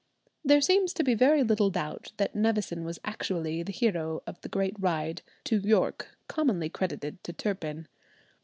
There 0.43 0.61
seems 0.61 0.93
to 0.93 1.03
be 1.03 1.13
very 1.13 1.43
little 1.43 1.69
doubt 1.69 2.11
that 2.17 2.33
Nevison 2.33 2.83
was 2.83 2.97
actually 3.05 3.61
the 3.61 3.71
hero 3.71 4.23
of 4.25 4.41
the 4.41 4.49
great 4.49 4.75
ride 4.79 5.21
to 5.43 5.57
York, 5.59 6.17
commonly 6.27 6.69
credited 6.69 7.23
to 7.23 7.31
Turpin. 7.31 7.87